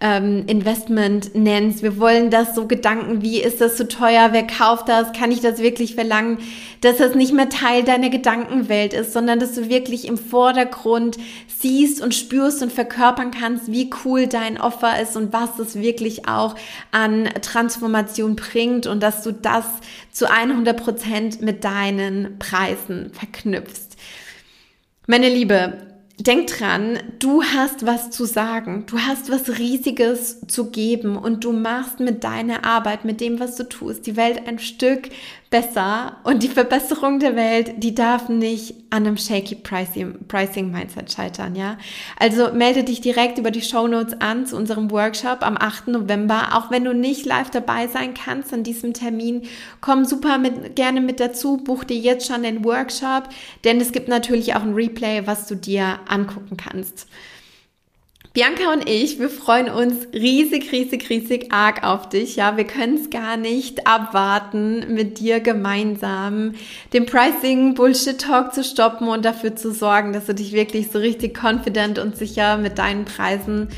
ähm, 0.00 0.44
Investment 0.46 1.34
nennst. 1.34 1.82
Wir 1.82 1.98
wollen 1.98 2.30
das 2.30 2.54
so 2.54 2.66
Gedanken 2.66 3.20
wie, 3.20 3.40
ist 3.42 3.60
das 3.60 3.76
zu 3.76 3.86
teuer? 3.86 4.30
Wer 4.32 4.46
kauft 4.46 4.88
das? 4.88 5.12
Kann 5.12 5.30
ich 5.30 5.40
das 5.40 5.58
wirklich 5.58 5.94
verlangen? 5.94 6.38
Dass 6.80 6.96
das 6.96 7.14
nicht 7.14 7.32
mehr 7.32 7.50
Teil 7.50 7.84
deiner 7.84 8.08
Gedankenwelt 8.08 8.94
ist, 8.94 9.12
sondern 9.12 9.38
dass 9.38 9.54
du 9.54 9.68
wirklich 9.68 10.08
im 10.08 10.16
Vordergrund 10.16 11.18
siehst 11.46 12.02
und 12.02 12.14
spürst 12.14 12.62
und 12.62 12.72
verkörpern 12.72 13.30
kannst, 13.30 13.70
wie 13.70 13.90
cool 14.04 14.26
dein 14.26 14.58
Offer 14.58 15.00
ist 15.00 15.16
und 15.16 15.32
was 15.32 15.58
es 15.60 15.76
wirklich 15.76 16.26
auch 16.26 16.56
an 16.90 17.28
Transformation 17.42 17.81
Transformation 17.82 18.36
bringt 18.36 18.86
und 18.86 19.02
dass 19.02 19.22
du 19.22 19.32
das 19.32 19.64
zu 20.12 20.30
100 20.30 20.76
Prozent 20.76 21.42
mit 21.42 21.64
deinen 21.64 22.38
Preisen 22.38 23.10
verknüpfst. 23.12 23.96
Meine 25.08 25.28
Liebe, 25.28 25.78
denk 26.18 26.46
dran, 26.46 27.00
du 27.18 27.42
hast 27.42 27.84
was 27.84 28.10
zu 28.10 28.24
sagen, 28.24 28.86
du 28.86 28.98
hast 28.98 29.30
was 29.30 29.58
Riesiges 29.58 30.46
zu 30.46 30.70
geben 30.70 31.16
und 31.16 31.42
du 31.42 31.52
machst 31.52 31.98
mit 31.98 32.22
deiner 32.22 32.64
Arbeit, 32.64 33.04
mit 33.04 33.20
dem, 33.20 33.40
was 33.40 33.56
du 33.56 33.68
tust, 33.68 34.06
die 34.06 34.16
Welt 34.16 34.46
ein 34.46 34.60
Stück 34.60 35.08
besser 35.52 36.16
und 36.24 36.42
die 36.42 36.48
Verbesserung 36.48 37.20
der 37.20 37.36
Welt, 37.36 37.74
die 37.76 37.94
darf 37.94 38.28
nicht 38.28 38.74
an 38.90 39.06
einem 39.06 39.16
shaky 39.16 39.54
Pricing, 39.54 40.72
Mindset 40.72 41.12
scheitern, 41.12 41.54
ja? 41.54 41.78
Also 42.18 42.52
melde 42.52 42.82
dich 42.82 43.00
direkt 43.02 43.38
über 43.38 43.52
die 43.52 43.62
Show 43.62 43.86
Notes 43.86 44.20
an 44.20 44.46
zu 44.46 44.56
unserem 44.56 44.90
Workshop 44.90 45.42
am 45.42 45.56
8. 45.56 45.88
November, 45.88 46.56
auch 46.56 46.70
wenn 46.70 46.84
du 46.84 46.94
nicht 46.94 47.26
live 47.26 47.50
dabei 47.50 47.86
sein 47.86 48.14
kannst 48.14 48.52
an 48.52 48.64
diesem 48.64 48.94
Termin, 48.94 49.42
komm 49.80 50.04
super 50.06 50.38
mit, 50.38 50.74
gerne 50.74 51.00
mit 51.00 51.20
dazu, 51.20 51.58
buch 51.58 51.84
dir 51.84 51.98
jetzt 51.98 52.26
schon 52.26 52.42
den 52.42 52.64
Workshop, 52.64 53.28
denn 53.62 53.80
es 53.80 53.92
gibt 53.92 54.08
natürlich 54.08 54.56
auch 54.56 54.62
ein 54.62 54.74
Replay, 54.74 55.26
was 55.26 55.46
du 55.46 55.54
dir 55.54 56.00
angucken 56.08 56.56
kannst. 56.56 57.06
Bianca 58.34 58.72
und 58.72 58.88
ich, 58.88 59.18
wir 59.18 59.28
freuen 59.28 59.68
uns 59.68 60.06
riesig, 60.14 60.72
riesig, 60.72 61.10
riesig 61.10 61.52
arg 61.52 61.84
auf 61.84 62.08
dich. 62.08 62.36
Ja, 62.36 62.56
wir 62.56 62.64
können 62.64 62.94
es 62.94 63.10
gar 63.10 63.36
nicht 63.36 63.86
abwarten, 63.86 64.94
mit 64.94 65.18
dir 65.18 65.40
gemeinsam 65.40 66.54
den 66.94 67.04
Pricing 67.04 67.74
Bullshit 67.74 68.18
Talk 68.18 68.54
zu 68.54 68.64
stoppen 68.64 69.08
und 69.08 69.26
dafür 69.26 69.54
zu 69.54 69.70
sorgen, 69.70 70.14
dass 70.14 70.24
du 70.24 70.34
dich 70.34 70.52
wirklich 70.52 70.90
so 70.90 70.98
richtig 70.98 71.38
confident 71.38 71.98
und 71.98 72.16
sicher 72.16 72.56
mit 72.56 72.78
deinen 72.78 73.04
Preisen 73.04 73.68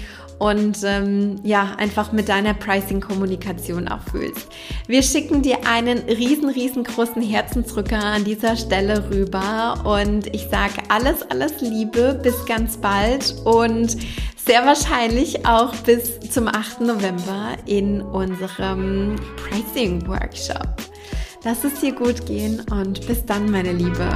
und 0.45 0.77
ähm, 0.85 1.37
ja, 1.43 1.75
einfach 1.79 2.13
mit 2.13 2.29
deiner 2.29 2.53
Pricing-Kommunikation 2.53 3.89
auch 3.89 4.03
fühlst. 4.03 4.49
Wir 4.87 5.03
schicken 5.03 5.41
dir 5.41 5.67
einen 5.67 6.01
riesen, 6.01 6.51
riesengroßen 6.51 7.23
Herzensrücker 7.23 7.99
an 7.99 8.25
dieser 8.25 8.55
Stelle 8.55 9.09
rüber 9.09 9.83
und 9.85 10.27
ich 10.35 10.49
sage 10.51 10.75
alles, 10.91 11.23
alles 11.31 11.63
Liebe, 11.63 12.21
bis 12.23 12.45
ganz 12.45 12.77
bald 12.77 13.35
und 13.47 13.97
sehr 14.37 14.67
wahrscheinlich 14.67 15.47
auch 15.47 15.75
bis 15.77 16.21
zum 16.21 16.49
8. 16.49 16.83
November 16.83 17.53
in 17.65 18.03
unserem 18.03 19.17
Pricing 19.37 20.07
Workshop. 20.07 20.77
Lass 21.43 21.65
es 21.65 21.81
dir 21.81 21.95
gut 21.95 22.27
gehen 22.27 22.61
und 22.71 23.07
bis 23.07 23.25
dann, 23.25 23.51
meine 23.51 23.73
Liebe. 23.73 24.11